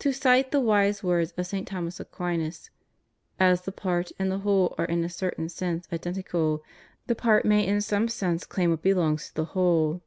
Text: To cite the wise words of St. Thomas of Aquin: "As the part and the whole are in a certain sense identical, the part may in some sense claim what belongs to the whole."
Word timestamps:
To 0.00 0.12
cite 0.12 0.50
the 0.50 0.60
wise 0.60 1.02
words 1.02 1.32
of 1.34 1.46
St. 1.46 1.66
Thomas 1.66 1.98
of 1.98 2.08
Aquin: 2.12 2.52
"As 3.40 3.60
the 3.62 3.72
part 3.72 4.12
and 4.18 4.30
the 4.30 4.40
whole 4.40 4.74
are 4.76 4.84
in 4.84 5.02
a 5.02 5.08
certain 5.08 5.48
sense 5.48 5.88
identical, 5.90 6.62
the 7.06 7.14
part 7.14 7.46
may 7.46 7.66
in 7.66 7.80
some 7.80 8.06
sense 8.08 8.44
claim 8.44 8.68
what 8.68 8.82
belongs 8.82 9.28
to 9.28 9.34
the 9.34 9.44
whole." 9.56 10.02